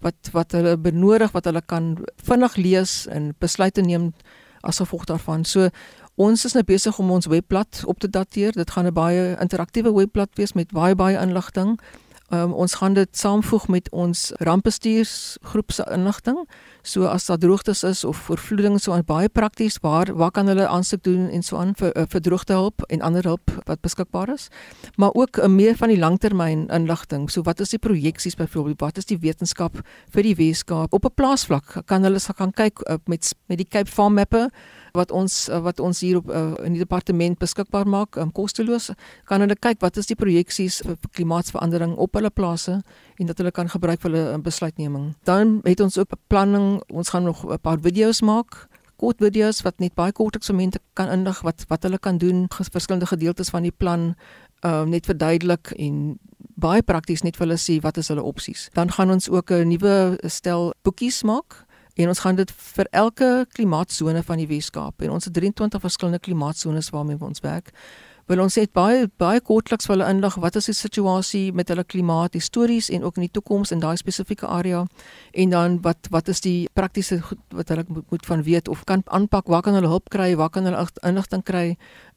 wat 0.00 0.30
wat 0.32 0.52
hulle 0.52 0.76
benodig, 0.76 1.32
wat 1.32 1.44
hulle 1.44 1.62
kan 1.62 1.98
vinnig 2.16 2.56
lees 2.56 3.06
en 3.06 3.34
besluite 3.38 3.82
neem 3.82 4.12
as 4.62 4.78
gevolg 4.78 5.04
daarvan. 5.04 5.44
So 5.44 5.68
ons 6.16 6.44
is 6.44 6.54
nou 6.54 6.64
besig 6.64 6.98
om 6.98 7.10
ons 7.10 7.26
webblad 7.26 7.82
op 7.86 7.98
te 7.98 8.10
dateer. 8.10 8.52
Dit 8.52 8.70
gaan 8.70 8.86
'n 8.86 8.92
baie 8.92 9.36
interaktiewe 9.40 9.92
webblad 9.92 10.30
wees 10.34 10.52
met 10.52 10.72
baie 10.72 10.94
baie 10.94 11.18
inligting. 11.18 11.78
Um, 12.32 12.52
ons 12.56 12.74
gaan 12.80 12.94
dit 12.96 13.08
saamvoeg 13.12 13.66
met 13.68 13.88
ons 13.92 14.20
rampbestuursgroep 14.40 15.72
se 15.72 15.84
inligting. 15.92 16.38
So 16.82 17.04
as 17.04 17.26
daar 17.28 17.38
droogtes 17.38 17.82
is 17.84 18.04
of 18.08 18.30
oorvloeding 18.30 18.78
so 18.80 18.92
aan 18.92 19.04
baie 19.04 19.28
prakties 19.28 19.76
waar 19.84 20.08
waar 20.16 20.30
kan 20.30 20.48
hulle 20.48 20.64
aansoek 20.66 21.02
doen 21.04 21.28
en 21.28 21.42
so 21.42 21.56
aan 21.60 21.74
vir 21.76 21.92
eh, 21.92 22.06
vir 22.08 22.20
droogtehulp 22.20 22.86
en 22.88 23.04
ander 23.04 23.28
hulp 23.28 23.52
wat 23.68 23.84
beskikbaar 23.84 24.32
is. 24.32 24.48
Maar 24.96 25.12
ook 25.12 25.36
uh, 25.36 25.46
meer 25.46 25.76
van 25.76 25.92
die 25.92 25.98
langtermyn 25.98 26.66
inligting. 26.72 27.28
So 27.30 27.42
wat 27.42 27.60
is 27.60 27.68
die 27.68 27.78
projeksies 27.78 28.34
byvoorbeeld? 28.40 28.80
Wat 28.80 28.96
is 28.96 29.04
die 29.12 29.18
wetenskap 29.20 29.76
vir 30.10 30.22
die 30.22 30.34
Weskaap 30.34 30.92
op 30.92 31.04
'n 31.04 31.14
plaasvlak? 31.14 31.84
Kan 31.84 32.02
hulle 32.02 32.20
kan 32.34 32.52
kyk 32.52 32.80
uh, 32.88 32.96
met 33.04 33.34
met 33.46 33.58
die 33.58 33.68
Cape 33.68 33.90
Farm 33.90 34.14
mappe 34.14 34.48
wat 34.94 35.10
ons 35.10 35.48
uh, 35.48 35.60
wat 35.64 35.80
ons 35.80 36.00
hier 36.00 36.16
op 36.16 36.30
uh, 36.30 36.52
in 36.64 36.72
die 36.72 36.82
departement 36.82 37.38
beskikbaar 37.38 37.88
maak, 37.88 38.16
um, 38.16 38.32
kosteloos. 38.32 38.90
Kan 39.24 39.40
hulle 39.40 39.56
kyk 39.56 39.80
wat 39.80 39.96
is 39.96 40.06
die 40.06 40.18
projeksies 40.18 40.82
vir 40.86 40.96
klimaatsverandering 41.12 41.96
op 41.96 42.14
hulle 42.14 42.30
plase 42.30 42.80
en 43.18 43.26
dat 43.26 43.38
hulle 43.38 43.50
kan 43.50 43.68
gebruik 43.68 44.00
vir 44.00 44.10
hulle 44.10 44.38
besluitneming. 44.42 45.14
Dan 45.24 45.60
het 45.64 45.80
ons 45.80 45.98
ook 45.98 46.08
beplanning 46.08 46.82
ons 46.90 47.08
gaan 47.08 47.24
nog 47.24 47.44
'n 47.44 47.58
paar 47.60 47.80
video's 47.80 48.22
maak 48.22 48.68
kort 49.02 49.18
video's 49.22 49.62
wat 49.66 49.80
net 49.82 49.94
baie 49.98 50.14
kort 50.14 50.38
eksperimente 50.38 50.80
kan 50.98 51.10
indig 51.10 51.42
wat 51.46 51.64
wat 51.70 51.82
hulle 51.82 51.98
kan 51.98 52.18
doen 52.22 52.46
verskillende 52.52 53.08
gedeeltes 53.10 53.50
van 53.50 53.66
die 53.66 53.74
plan 53.74 54.12
uh, 54.62 54.84
net 54.86 55.08
verduidelik 55.10 55.74
en 55.78 56.18
baie 56.62 56.82
prakties 56.86 57.24
net 57.26 57.38
vir 57.38 57.48
hulle 57.48 57.58
sê 57.58 57.80
wat 57.82 57.98
is 57.98 58.12
hulle 58.12 58.22
opsies 58.22 58.68
dan 58.78 58.92
gaan 58.94 59.10
ons 59.10 59.28
ook 59.30 59.50
'n 59.50 59.68
nuwe 59.74 60.18
stel 60.26 60.72
boekies 60.86 61.22
maak 61.22 61.64
en 61.94 62.08
ons 62.08 62.22
gaan 62.24 62.38
dit 62.38 62.52
vir 62.56 62.88
elke 62.90 63.30
klimaatsone 63.52 64.22
van 64.22 64.40
die 64.40 64.48
Weskaap 64.48 65.02
en 65.02 65.10
ons 65.18 65.28
het 65.28 65.34
23 65.34 65.80
verskillende 65.80 66.22
klimaatsones 66.22 66.90
waarmee 66.90 67.20
ons 67.20 67.44
werk 67.44 67.72
wil 68.32 68.42
ons 68.46 68.56
net 68.56 68.72
baie 68.76 69.06
baie 69.20 69.40
kortliks 69.44 69.88
vir 69.88 69.96
hulle 69.96 70.08
inlig 70.08 70.38
wat 70.40 70.56
is 70.56 70.70
die 70.70 70.76
situasie 70.76 71.44
met 71.52 71.68
hulle 71.72 71.84
klimaat 71.84 72.36
histories 72.38 72.88
en 72.92 73.04
ook 73.04 73.20
in 73.20 73.26
die 73.26 73.34
toekoms 73.36 73.74
in 73.74 73.82
daai 73.82 73.96
spesifieke 74.00 74.48
area 74.48 74.84
en 75.44 75.52
dan 75.52 75.78
wat 75.84 76.08
wat 76.14 76.30
is 76.32 76.40
die 76.44 76.68
praktiese 76.72 77.20
wat 77.52 77.72
hulle 77.72 77.84
moet, 77.88 78.06
moet 78.10 78.26
van 78.26 78.44
weet 78.46 78.70
of 78.72 78.84
kan 78.88 79.04
aanpak 79.06 79.50
waar 79.52 79.62
kan 79.66 79.76
hulle 79.76 79.90
hulp 79.92 80.08
kry 80.14 80.32
waar 80.40 80.50
kan 80.50 80.68
hulle 80.68 80.86
inligting 81.02 81.44
kry 81.44 81.66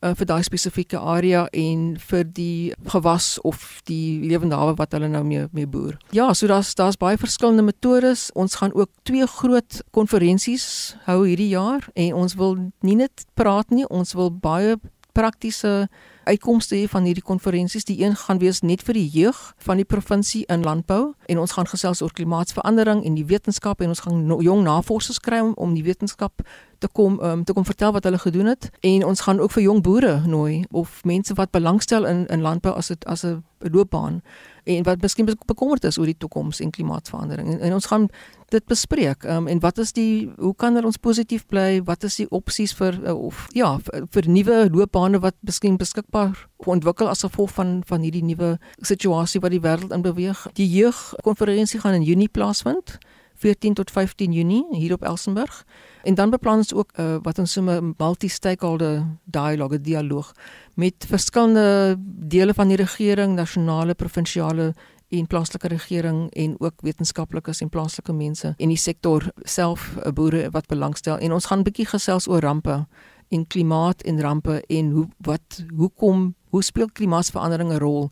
uh, 0.05 0.13
vir 0.15 0.29
daai 0.29 0.43
spesifieke 0.48 1.00
area 1.00 1.45
en 1.53 1.95
vir 2.10 2.24
die 2.38 2.74
gewas 2.93 3.36
of 3.43 3.81
die 3.89 4.22
lewende 4.29 4.60
hawe 4.60 4.75
wat 4.79 4.95
hulle 4.95 5.10
nou 5.12 5.24
mee 5.27 5.48
mee 5.55 5.67
boer. 5.67 5.98
Ja, 6.15 6.31
so 6.34 6.48
daar's 6.48 6.74
daar's 6.75 6.98
baie 6.98 7.17
verskillende 7.17 7.65
metodes. 7.65 8.29
Ons 8.34 8.55
gaan 8.62 8.74
ook 8.74 8.89
twee 9.03 9.27
groot 9.27 9.81
konferensies 9.91 10.95
hou 11.05 11.24
hierdie 11.25 11.51
jaar 11.53 11.88
en 11.93 12.13
ons 12.13 12.36
wil 12.39 12.57
nie 12.86 12.98
net 13.00 13.25
praat 13.36 13.69
nie, 13.72 13.88
ons 13.89 14.13
wil 14.17 14.31
baie 14.31 14.77
praktiese 15.15 15.88
uitkomste 16.25 16.75
hê 16.75 16.88
van 16.89 17.05
hierdie 17.07 17.24
konferensies. 17.24 17.86
Die 17.88 18.01
een 18.03 18.17
gaan 18.19 18.41
wees 18.41 18.62
net 18.65 18.84
vir 18.86 18.98
die 18.98 19.07
jeug 19.13 19.39
van 19.63 19.79
die 19.79 19.88
provinsie 19.88 20.43
in 20.51 20.65
landbou 20.65 21.13
en 21.31 21.41
ons 21.41 21.55
gaan 21.55 21.69
gesels 21.69 22.01
oor 22.01 22.13
klimaatsverandering 22.13 23.03
en 23.05 23.17
die 23.17 23.25
wetenskap 23.29 23.81
en 23.81 23.93
ons 23.93 24.03
gaan 24.05 24.25
no, 24.27 24.41
jong 24.43 24.65
navorsers 24.65 25.22
kry 25.24 25.41
om, 25.45 25.53
om 25.55 25.75
die 25.77 25.86
wetenskap 25.86 26.43
te 26.86 26.92
kom 26.92 27.20
um, 27.24 27.44
te 27.44 27.54
kom 27.54 27.65
vertel 27.65 27.92
wat 27.96 28.04
hulle 28.04 28.22
gedoen 28.22 28.46
het. 28.54 28.70
En 28.80 29.06
ons 29.06 29.25
gaan 29.25 29.39
ook 29.39 29.51
vir 29.58 29.65
jong 29.65 29.82
boere 29.82 30.22
nooi 30.27 30.63
of 30.72 31.01
mense 31.04 31.34
wat 31.34 31.51
belangstel 31.51 32.06
in 32.06 32.25
in 32.25 32.46
landbou 32.46 32.75
as 32.75 32.94
dit 32.94 33.06
as 33.06 33.25
'n 33.25 33.44
loopbaan 33.60 34.22
en 34.63 34.84
wat 34.84 35.01
miskien 35.01 35.30
bekommerd 35.46 35.84
is 35.84 35.98
oor 35.98 36.06
die 36.06 36.18
toekoms 36.18 36.60
en 36.60 36.72
klimaatsverandering 36.72 37.54
en, 37.54 37.60
en 37.60 37.74
ons 37.74 37.86
gaan 37.86 38.08
dit 38.50 38.65
bespreek 38.65 39.24
um, 39.24 39.48
en 39.48 39.60
wat 39.60 39.77
is 39.77 39.94
die 39.94 40.30
hoe 40.38 40.56
kan 40.56 40.75
er 40.75 40.86
ons 40.86 40.98
positief 40.98 41.46
bly? 41.46 41.82
Wat 41.84 42.04
is 42.04 42.15
die 42.15 42.30
opsies 42.30 42.74
vir 42.74 43.00
uh, 43.04 43.13
of 43.13 43.48
ja 43.54 43.77
vir, 43.80 44.06
vir 44.12 44.30
nuwe 44.30 44.70
loopbane 44.70 45.20
wat 45.20 45.36
miskien 45.39 45.77
beskikbaar 45.77 46.48
ontwikkel 46.58 47.10
as 47.10 47.25
gevolg 47.25 47.51
van 47.58 47.82
van 47.86 48.01
hierdie 48.01 48.24
nuwe 48.24 48.58
situasie 48.82 49.42
wat 49.42 49.51
die 49.51 49.62
wêreld 49.62 49.94
in 49.94 50.01
beweeg? 50.01 50.48
Die 50.54 50.70
jeugkonferensie 50.70 51.80
gaan 51.80 51.94
in 51.94 52.04
Junie 52.04 52.30
plaasvind 52.30 52.98
14 53.36 53.74
tot 53.74 53.92
15 53.92 54.32
Junie 54.32 54.65
hier 54.72 54.94
op 54.94 55.04
Elsenburg. 55.04 55.65
En 56.04 56.13
dan 56.13 56.30
beplan 56.30 56.58
ons 56.58 56.74
ook 56.74 56.92
uh, 57.00 57.15
wat 57.22 57.39
ons 57.39 57.56
noem 57.56 57.70
'n 57.70 57.94
multi-stakeholder 57.98 59.06
dialogue, 59.24 59.82
dialoog 59.82 60.32
met 60.74 61.06
verskillende 61.08 61.96
dele 62.06 62.54
van 62.54 62.68
die 62.68 62.77
regering, 62.77 63.36
nasionale, 63.36 63.94
provinsiale 63.94 64.74
en 65.10 65.27
plaaslike 65.27 65.68
regering 65.68 66.32
en 66.32 66.56
ook 66.60 66.74
wetenskaplikes 66.82 67.62
en 67.62 67.70
plaaslike 67.70 68.13
mense 68.13 68.54
en 68.58 68.68
die 68.68 68.77
sektor 68.77 69.32
self, 69.44 69.96
uh, 70.06 70.12
boere 70.12 70.50
wat 70.50 70.68
belangstel. 70.68 71.18
En 71.18 71.32
ons 71.32 71.46
gaan 71.46 71.60
'n 71.60 71.63
bietjie 71.63 71.86
gesels 71.86 72.27
oor 72.27 72.42
rampe 72.42 72.88
en 73.30 73.48
klimaat 73.48 74.01
en 74.01 74.22
rampe 74.22 74.63
en 74.68 74.92
hoe 74.92 75.08
wat 75.18 75.65
hoekom 75.75 76.36
hoe 76.50 76.63
speel 76.63 76.89
klimaatsverandering 76.92 77.72
'n 77.72 77.77
rol 77.77 78.12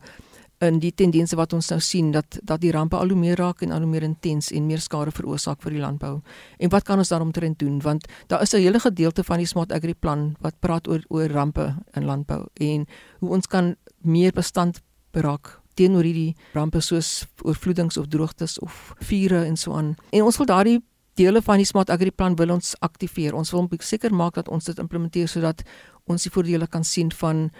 in 0.66 0.78
die 0.82 0.92
tendense 0.94 1.36
wat 1.36 1.52
ons 1.52 1.68
nou 1.72 1.80
sien 1.80 2.10
dat 2.14 2.38
dat 2.42 2.60
die 2.60 2.72
rampe 2.72 2.96
al 2.96 3.08
hoe 3.12 3.18
meer 3.18 3.38
raak 3.40 3.62
en 3.62 3.72
al 3.72 3.84
hoe 3.84 3.90
meer 3.90 4.02
intens 4.02 4.50
en 4.52 4.66
meer 4.66 4.80
skade 4.80 5.12
veroorsaak 5.14 5.62
vir 5.62 5.76
die 5.76 5.82
landbou. 5.82 6.20
En 6.58 6.72
wat 6.72 6.84
kan 6.84 6.98
ons 6.98 7.08
daaromtrent 7.08 7.58
doen? 7.58 7.80
Want 7.80 8.06
daar 8.28 8.42
is 8.42 8.54
'n 8.54 8.60
hele 8.60 8.80
gedeelte 8.80 9.24
van 9.24 9.38
die 9.38 9.46
Smart 9.46 9.72
Agri 9.72 9.94
plan 9.94 10.36
wat 10.40 10.60
praat 10.60 10.88
oor 10.88 11.02
oor 11.08 11.28
rampe 11.28 11.76
in 11.92 12.04
landbou 12.04 12.46
en 12.54 12.86
hoe 13.20 13.30
ons 13.30 13.46
kan 13.46 13.76
meer 14.00 14.32
bestand 14.32 14.80
beraak 15.12 15.60
teenoor 15.74 16.02
hierdie 16.02 16.34
rampe 16.52 16.80
soos 16.80 17.26
oorvloedings 17.42 17.96
of 17.96 18.06
droogtes 18.06 18.58
of 18.58 18.94
vure 19.00 19.44
en 19.44 19.56
so 19.56 19.72
aan. 19.72 19.94
En 20.10 20.22
ons 20.22 20.36
wil 20.36 20.46
daardie 20.46 20.82
dele 21.14 21.42
van 21.42 21.56
die 21.56 21.66
Smart 21.66 21.90
Agri 21.90 22.10
plan 22.10 22.36
wil 22.36 22.50
ons 22.50 22.74
aktiveer. 22.80 23.34
Ons 23.34 23.52
wil 23.54 23.68
seker 23.78 24.14
maak 24.14 24.34
dat 24.34 24.48
ons 24.48 24.64
dit 24.64 24.78
implementeer 24.78 25.28
sodat 25.28 25.62
ons 26.10 26.22
die 26.22 26.30
voordele 26.30 26.66
kan 26.66 26.84
sien 26.84 27.12
van 27.12 27.50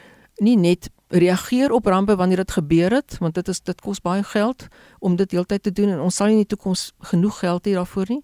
nie 0.42 0.56
net 0.56 0.90
reageer 1.14 1.72
op 1.72 1.86
rampe 1.86 2.16
wanneer 2.16 2.42
dit 2.42 2.50
gebeur 2.50 2.90
het 2.90 3.18
want 3.18 3.34
dit 3.34 3.48
is 3.48 3.60
dit 3.60 3.80
kos 3.80 4.00
baie 4.00 4.22
geld 4.22 4.66
om 4.98 5.16
dit 5.16 5.30
heeltyd 5.30 5.62
te 5.62 5.72
doen 5.72 5.88
en 5.94 6.00
ons 6.00 6.16
sal 6.16 6.26
nie 6.26 6.40
in 6.40 6.42
die 6.42 6.56
toekoms 6.56 6.92
genoeg 7.10 7.38
geld 7.38 7.66
hê 7.66 7.76
daarvoor 7.76 8.10
nie. 8.10 8.22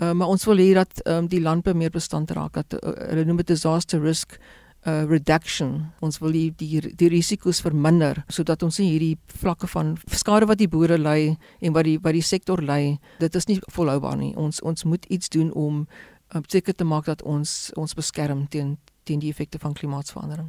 Uh, 0.00 0.12
maar 0.12 0.32
ons 0.32 0.44
wil 0.44 0.56
hê 0.56 0.72
dat 0.74 1.02
um, 1.04 1.28
die 1.28 1.42
landbou 1.42 1.74
meer 1.76 1.92
bestand 1.92 2.30
raak 2.30 2.54
dat 2.56 2.72
uh, 2.78 2.94
hulle 3.10 3.26
noem 3.28 3.42
dit 3.42 3.52
disaster 3.52 4.00
risk 4.00 4.38
uh, 4.86 5.04
reduction. 5.04 5.90
Ons 6.00 6.18
wil 6.24 6.32
die 6.32 6.46
die, 6.56 6.80
die 6.96 7.10
risiko's 7.12 7.60
verminder 7.60 8.22
sodat 8.32 8.62
ons 8.64 8.80
nie 8.80 8.88
hierdie 8.94 9.18
vlakke 9.42 9.68
van 9.68 9.98
skade 10.08 10.48
wat 10.48 10.62
die 10.62 10.70
boere 10.72 10.96
ly 10.98 11.34
en 11.60 11.76
wat 11.76 11.84
die 11.84 11.98
wat 12.00 12.16
die 12.16 12.24
sektor 12.24 12.62
ly, 12.64 12.96
dit 13.20 13.36
is 13.36 13.48
nie 13.50 13.60
volhoubaar 13.68 14.16
nie. 14.16 14.32
Ons 14.40 14.62
ons 14.64 14.88
moet 14.88 15.04
iets 15.12 15.28
doen 15.28 15.52
om 15.52 15.84
um, 15.84 16.44
seker 16.48 16.74
te 16.74 16.88
maak 16.88 17.10
dat 17.10 17.22
ons 17.22 17.72
ons 17.76 17.94
beskerm 17.94 18.46
teen 18.48 18.78
teen 19.04 19.20
die 19.20 19.32
effekte 19.32 19.58
van 19.60 19.76
klimaatsverandering. 19.76 20.48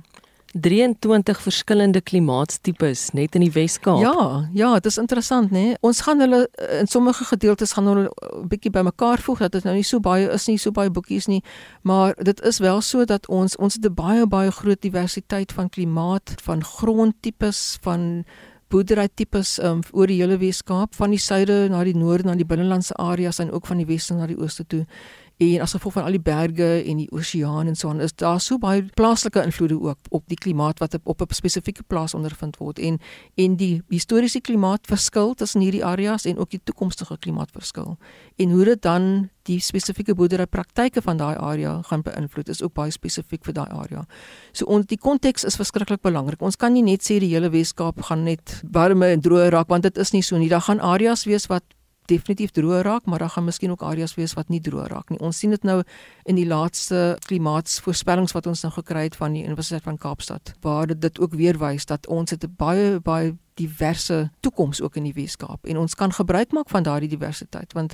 23 0.54 1.42
verskillende 1.42 2.02
klimaatstipes 2.02 3.12
net 3.16 3.36
in 3.36 3.46
die 3.46 3.52
Wes-Kaap. 3.52 4.02
Ja, 4.04 4.50
ja, 4.54 4.74
dit 4.74 4.86
is 4.86 4.98
interessant, 4.98 5.52
né? 5.52 5.60
Nee? 5.60 5.78
Ons 5.82 6.02
gaan 6.02 6.20
hulle 6.20 6.50
in 6.80 6.88
sommige 6.88 7.26
gedeeltes 7.30 7.74
gaan 7.78 7.88
hulle 7.88 8.12
'n 8.12 8.48
bietjie 8.48 8.72
bymekaar 8.72 9.20
voeg 9.20 9.40
dat 9.40 9.52
dit 9.52 9.64
nou 9.64 9.76
nie 9.76 9.84
so 9.84 10.00
baie 10.00 10.30
is 10.30 10.48
nie, 10.48 10.58
so 10.58 10.72
baie 10.72 10.90
boekies 10.90 11.28
nie, 11.28 11.44
maar 11.82 12.16
dit 12.24 12.42
is 12.42 12.60
wel 12.60 12.82
so 12.82 13.06
dat 13.06 13.28
ons 13.28 13.56
ons 13.56 13.74
het 13.74 13.86
'n 13.86 13.94
baie 13.94 14.28
baie 14.28 14.52
groot 14.52 14.82
diversiteit 14.82 15.52
van 15.52 15.70
klimaat, 15.70 16.34
van 16.42 16.64
grondtipes, 16.64 17.78
van 17.82 18.26
boerderytipes 18.72 19.60
um, 19.64 19.82
oor 19.92 20.08
die 20.08 20.22
hele 20.22 20.38
Wes-Kaap, 20.38 20.96
van 20.96 21.10
die 21.10 21.20
suide 21.20 21.68
na 21.70 21.84
die 21.84 21.98
noorde 21.98 22.30
na 22.30 22.36
die 22.36 22.48
binnelandse 22.48 22.94
areas 22.94 23.40
en 23.40 23.52
ook 23.52 23.68
van 23.68 23.78
die 23.78 23.86
weste 23.86 24.14
na 24.14 24.28
die 24.28 24.40
ooste 24.40 24.66
toe 24.68 24.86
en 25.42 25.62
as 25.62 25.74
gevolg 25.74 25.94
van 25.94 26.06
al 26.06 26.16
die 26.18 26.22
berge 26.22 26.70
en 26.86 27.02
die 27.02 27.10
oseaan 27.12 27.68
en 27.72 27.76
so 27.76 27.90
aan 27.90 28.02
is 28.06 28.14
daar 28.14 28.40
so 28.40 28.60
baie 28.62 28.84
plaaslike 28.98 29.42
invloede 29.42 29.80
ook 29.80 29.98
op 30.10 30.28
die 30.30 30.38
klimaat 30.38 30.80
wat 30.80 30.98
op 31.04 31.22
'n 31.22 31.34
spesifieke 31.34 31.84
plaas 31.84 32.14
ondervind 32.14 32.58
word 32.58 32.80
en 32.80 33.00
en 33.36 33.56
die 33.56 33.82
historiese 33.90 34.42
klimaat 34.42 34.88
verskil 34.88 35.34
tussen 35.34 35.62
hierdie 35.62 35.86
areas 35.86 36.26
en 36.26 36.38
ook 36.38 36.50
die 36.50 36.62
toekomstige 36.64 37.18
klimaat 37.18 37.52
verskil 37.52 37.98
en 38.38 38.50
hoe 38.52 38.66
dit 38.66 38.82
dan 38.82 39.30
die 39.44 39.60
spesifieke 39.60 40.14
boerderypraktyke 40.16 41.02
van 41.02 41.18
daai 41.18 41.36
area 41.36 41.82
gaan 41.82 42.02
beïnvloed 42.02 42.50
is 42.50 42.62
ook 42.62 42.74
baie 42.74 42.92
spesifiek 42.92 43.44
vir 43.46 43.54
daai 43.54 43.70
area. 43.70 44.06
So 44.54 44.66
ons 44.66 44.86
die 44.86 44.98
konteks 44.98 45.44
is 45.44 45.56
verskriklik 45.56 46.02
belangrik. 46.02 46.42
Ons 46.42 46.56
kan 46.56 46.74
nie 46.74 46.84
net 46.86 47.02
sê 47.02 47.20
die 47.20 47.34
hele 47.34 47.50
Weskaap 47.50 48.02
gaan 48.02 48.24
net 48.24 48.62
warme 48.72 49.06
en 49.06 49.22
droë 49.22 49.50
raak 49.50 49.68
want 49.68 49.84
dit 49.84 49.98
is 49.98 50.14
nie 50.14 50.22
so 50.22 50.38
nie. 50.38 50.50
Daar 50.50 50.62
gaan 50.62 50.80
areas 50.80 51.26
wees 51.26 51.48
wat 51.50 51.64
definitief 52.06 52.52
droog 52.52 52.82
raak, 52.82 53.06
maar 53.06 53.20
daar 53.20 53.30
gaan 53.30 53.44
miskien 53.44 53.72
ook 53.72 53.84
areas 53.84 54.16
wees 54.16 54.34
wat 54.34 54.50
nie 54.50 54.62
droog 54.62 54.88
raak 54.88 55.10
nie. 55.10 55.20
Ons 55.20 55.38
sien 55.38 55.50
dit 55.50 55.64
nou 55.64 55.82
in 56.24 56.36
die 56.36 56.48
laaste 56.48 57.18
klimaatsvoorspellings 57.28 58.32
wat 58.32 58.48
ons 58.48 58.62
nou 58.62 58.74
gekry 58.74 59.04
het 59.04 59.16
van 59.16 59.34
die 59.34 59.44
Universiteit 59.44 59.84
van 59.84 59.98
Kaapstad, 59.98 60.54
waar 60.62 60.88
dit, 60.88 61.02
dit 61.02 61.20
ook 61.20 61.34
weer 61.34 61.60
wys 61.60 61.86
dat 61.86 62.08
ons 62.08 62.32
het 62.32 62.44
'n 62.44 62.54
baie 62.58 63.00
baie 63.00 63.36
diverse 63.54 64.32
toekoms 64.40 64.82
ook 64.82 64.96
in 64.96 65.04
die 65.04 65.14
Weskaap 65.14 65.66
en 65.66 65.78
ons 65.78 65.96
kan 65.96 66.12
gebruik 66.12 66.52
maak 66.52 66.70
van 66.70 66.84
daardie 66.84 67.10
diversiteit 67.10 67.74
want 67.74 67.94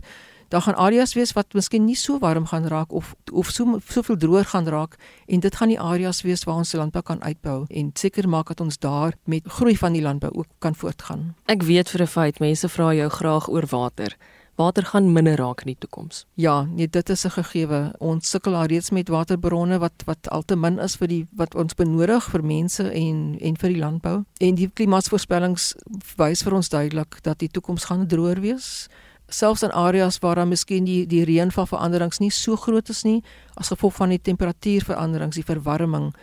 daar 0.50 0.62
gaan 0.62 0.75
areas 0.75 1.13
wees 1.13 1.34
wat 1.34 1.54
miskien 1.54 1.86
nie 1.86 1.96
so 1.96 2.20
warm 2.20 2.46
gaan 2.46 2.68
raak 2.68 2.92
of 2.92 3.16
of 3.32 3.50
so 3.50 3.80
soveel 3.88 4.18
droër 4.18 4.46
gaan 4.46 4.68
raak 4.68 4.96
en 5.25 5.39
dit 5.39 5.56
gaan 5.56 5.68
die 5.68 5.80
areas 5.80 6.22
wees 6.22 6.44
waar 6.44 6.56
ons 6.56 6.74
landbou 6.74 7.04
kan 7.04 7.22
uitbou 7.24 7.66
en 7.70 7.92
seker 7.94 8.30
maak 8.30 8.48
dat 8.48 8.62
ons 8.62 8.77
daar 8.77 9.13
met 9.24 9.44
groei 9.46 9.77
van 9.77 9.94
die 9.94 10.01
landbou 10.01 10.32
ook 10.34 10.48
kan 10.60 10.75
voortgaan. 10.75 11.36
Ek 11.46 11.63
weet 11.63 11.89
vir 11.89 12.01
'n 12.01 12.08
feit 12.08 12.39
mense 12.39 12.70
vra 12.70 12.94
jou 12.94 13.10
graag 13.10 13.50
oor 13.50 13.66
water. 13.70 14.18
Water 14.58 14.86
gaan 14.86 15.12
minder 15.13 15.36
raak 15.38 15.60
in 15.62 15.68
die 15.68 15.77
toekoms. 15.80 16.24
Ja, 16.34 16.63
nee, 16.63 16.88
dit 16.89 17.10
is 17.10 17.25
'n 17.25 17.30
gegewe. 17.30 17.94
Ons 18.00 18.30
sukkel 18.30 18.56
alreeds 18.56 18.89
met 18.89 19.08
waterbronne 19.08 19.77
wat 19.80 20.04
wat 20.06 20.30
al 20.30 20.42
te 20.42 20.56
min 20.56 20.80
is 20.80 20.96
vir 20.96 21.08
die 21.08 21.27
wat 21.36 21.56
ons 21.56 21.74
benodig 21.74 22.24
vir 22.24 22.44
mense 22.44 22.92
en 22.92 23.38
en 23.39 23.58
vir 23.58 23.70
die 23.70 23.80
landbou. 23.80 24.24
En 24.38 24.56
die 24.56 24.70
klimaatsvoorspellings 24.74 25.75
wys 26.16 26.42
vir 26.42 26.54
ons 26.54 26.70
duidelik 26.70 27.24
dat 27.24 27.39
die 27.39 27.50
toekoms 27.50 27.86
gaan 27.86 28.08
droër 28.08 28.42
wees 28.42 28.88
selfs 29.27 29.63
in 29.63 29.72
areas 29.72 30.19
waar 30.19 30.36
daar 30.36 30.48
miskien 30.48 30.86
die 30.86 31.05
die 31.07 31.24
reënvalveranderings 31.27 32.19
nie 32.19 32.31
so 32.31 32.55
groot 32.55 32.89
is 32.89 33.03
nie 33.03 33.24
as 33.55 33.72
gevolg 33.74 33.96
van 33.96 34.10
die 34.10 34.22
temperatuurveranderings, 34.22 35.36
die 35.36 35.48
verwarming 35.48 36.13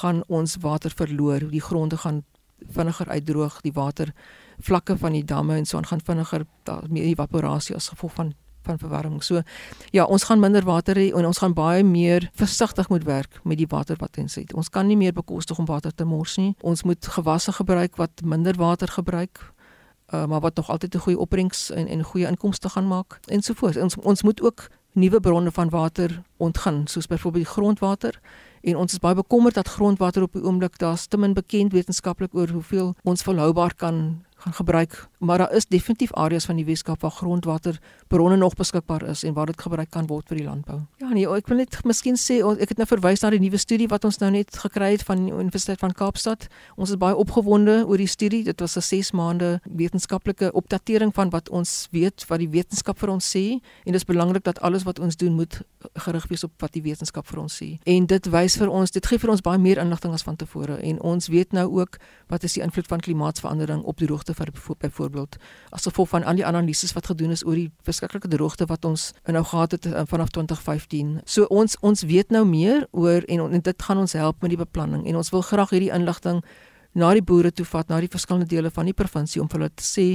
gaan 0.00 0.22
ons 0.28 0.56
water 0.60 0.90
verloor, 0.90 1.46
die 1.50 1.62
gronde 1.62 1.96
gaan 1.96 2.24
vinniger 2.74 3.08
uitdroog, 3.08 3.60
die 3.62 3.72
water 3.72 4.12
vlakke 4.58 4.96
van 4.98 5.14
die 5.14 5.24
damme 5.24 5.56
en 5.56 5.66
so 5.66 5.78
aan 5.78 5.86
gaan 5.86 6.02
vinniger 6.04 6.44
meer 6.88 7.04
evaporasie 7.04 7.76
as 7.76 7.88
gevolg 7.88 8.12
van 8.18 8.34
van 8.68 8.78
verwarming. 8.78 9.22
So 9.24 9.42
ja, 9.90 10.04
ons 10.04 10.24
gaan 10.28 10.40
minder 10.40 10.64
water 10.64 10.98
hê 10.98 11.08
en 11.16 11.26
ons 11.26 11.38
gaan 11.38 11.54
baie 11.56 11.84
meer 11.84 12.28
versigtig 12.36 12.88
moet 12.92 13.06
werk 13.08 13.40
met 13.44 13.56
die 13.60 13.68
water 13.70 13.96
wat 14.02 14.18
ons 14.20 14.36
het. 14.36 14.52
Ons 14.52 14.68
kan 14.68 14.86
nie 14.86 14.96
meer 14.96 15.14
bekostig 15.16 15.58
om 15.58 15.68
water 15.68 15.94
te 15.94 16.04
mors 16.04 16.36
nie. 16.36 16.54
Ons 16.60 16.84
moet 16.84 17.06
gewasse 17.16 17.54
gebruik 17.56 17.96
wat 17.96 18.24
minder 18.24 18.58
water 18.60 18.88
gebruik 18.92 19.40
uh, 20.14 20.26
maar 20.26 20.40
wat 20.40 20.56
nog 20.56 20.70
altyd 20.70 20.94
'n 20.94 20.98
goeie 20.98 21.18
opbrengs 21.18 21.70
en 21.70 21.86
en 21.86 22.02
goeie 22.02 22.26
inkomste 22.26 22.68
gaan 22.68 22.86
maak 22.86 23.20
ensovoorts. 23.24 23.76
Ons 23.76 23.96
ons 23.96 24.22
moet 24.22 24.42
ook 24.42 24.68
nuwe 24.92 25.20
bronne 25.20 25.50
van 25.50 25.68
water 25.68 26.22
ontgin, 26.36 26.86
soos 26.86 27.06
byvoorbeeld 27.06 27.46
grondwater. 27.46 28.20
En 28.60 28.76
ons 28.76 28.92
is 28.92 28.98
baie 28.98 29.14
bekommerd 29.14 29.54
dat 29.54 29.68
grondwater 29.68 30.22
op 30.22 30.32
die 30.32 30.42
oomblik 30.42 30.78
daar's 30.78 31.06
te 31.06 31.18
min 31.18 31.32
bekend 31.32 31.72
wetenskaplik 31.72 32.34
oor 32.34 32.48
hoeveel 32.48 32.94
ons 33.02 33.22
volhoubaar 33.22 33.74
kan 33.74 34.24
gaan 34.36 34.52
gebruik, 34.52 35.08
maar 35.18 35.38
daar 35.38 35.54
is 35.54 35.66
definitief 35.66 36.12
areas 36.12 36.44
van 36.44 36.56
die 36.56 36.64
Weskaap 36.64 37.00
waar 37.00 37.10
grondwaterbronne 37.10 38.36
nog 38.36 38.54
beskikbaar 38.54 39.02
is 39.02 39.22
en 39.22 39.32
waar 39.32 39.46
dit 39.46 39.60
gebruik 39.60 39.90
kan 39.90 40.06
word 40.06 40.28
vir 40.28 40.36
die 40.36 40.46
landbou. 40.46 40.78
Ja 40.96 41.08
nee, 41.08 41.26
ek 41.26 41.48
wil 41.50 41.58
net 41.62 41.78
miskien 41.84 42.16
sê 42.16 42.38
ek 42.38 42.74
het 42.74 42.78
nou 42.78 42.86
verwys 42.86 43.22
na 43.22 43.30
die 43.34 43.40
nuwe 43.42 43.58
studie 43.58 43.88
wat 43.90 44.04
ons 44.06 44.20
nou 44.22 44.30
net 44.30 44.54
gekry 44.56 44.92
het 44.94 45.02
van 45.08 45.24
die 45.26 45.34
Universiteit 45.34 45.82
van 45.82 45.92
Kaapstad. 45.92 46.46
Ons 46.76 46.94
is 46.94 47.00
baie 47.00 47.16
opgewonde 47.18 47.80
oor 47.86 47.98
die 47.98 48.06
studie. 48.06 48.44
Dit 48.44 48.60
was 48.60 48.76
'n 48.76 48.80
6 48.80 49.12
maande 49.12 49.60
wetenskaplike 49.64 50.52
opdatering 50.52 51.14
van 51.14 51.30
wat 51.30 51.48
ons 51.48 51.88
weet 51.90 52.24
wat 52.28 52.38
die 52.38 52.48
wetenskap 52.48 52.98
vir 52.98 53.10
ons 53.10 53.36
sê 53.36 53.58
en 53.84 53.92
dit 53.92 53.94
is 53.94 54.04
belangrik 54.04 54.44
dat 54.44 54.60
alles 54.60 54.82
wat 54.82 54.98
ons 54.98 55.16
doen 55.16 55.34
moet 55.34 55.62
gerig 55.94 56.26
wees 56.28 56.44
op 56.44 56.52
wat 56.58 56.72
die 56.72 56.82
wetenskap 56.82 57.26
vir 57.26 57.40
ons 57.40 57.62
sê. 57.62 57.78
En 57.84 58.06
dit 58.06 58.26
wys 58.26 58.56
vir 58.56 58.68
ons, 58.68 58.90
dit 58.90 59.06
gee 59.06 59.18
vir 59.18 59.30
ons 59.30 59.40
baie 59.40 59.58
meer 59.58 59.78
inligting 59.78 60.12
as 60.12 60.22
van 60.22 60.36
tevore 60.36 60.78
en 60.78 61.00
ons 61.00 61.28
weet 61.28 61.52
nou 61.52 61.80
ook 61.80 61.98
wat 62.28 62.42
is 62.42 62.52
die 62.52 62.62
invloed 62.62 62.86
van 62.86 63.00
klimaatsverandering 63.00 63.82
op 63.82 63.96
die 63.98 64.06
droogte 64.06 64.34
vir 64.34 64.52
byvoorbeeld 64.78 65.07
byvoorbeeld 65.10 65.36
as 65.70 65.82
gevolg 65.82 66.08
van 66.08 66.24
al 66.24 66.38
die 66.38 66.46
analises 66.46 66.92
wat 66.92 67.06
gedoen 67.06 67.30
is 67.30 67.44
oor 67.46 67.54
die 67.54 67.70
verskriklike 67.82 68.28
droogte 68.28 68.66
wat 68.66 68.84
ons 68.84 69.12
nou 69.26 69.44
gehad 69.44 69.72
het 69.72 69.86
uh, 69.86 70.02
vanaf 70.06 70.28
2015. 70.28 71.20
So 71.24 71.44
ons 71.44 71.76
ons 71.80 72.02
weet 72.02 72.30
nou 72.30 72.44
meer 72.46 72.86
oor 72.90 73.22
en, 73.28 73.52
en 73.52 73.60
dit 73.60 73.82
gaan 73.82 73.98
ons 73.98 74.12
help 74.12 74.42
met 74.42 74.50
die 74.54 74.60
beplanning 74.60 75.06
en 75.06 75.16
ons 75.16 75.30
wil 75.30 75.42
graag 75.42 75.70
hierdie 75.70 75.92
inligting 75.94 76.42
na 76.92 77.12
die 77.14 77.22
boere 77.22 77.52
toe 77.52 77.66
vat, 77.68 77.88
na 77.88 78.00
die 78.00 78.10
verskillende 78.10 78.48
dele 78.48 78.70
van 78.70 78.88
die 78.88 78.96
provinsie 78.96 79.42
om 79.42 79.48
vir 79.48 79.60
hulle 79.60 79.74
te 79.74 79.86
sê 79.86 80.06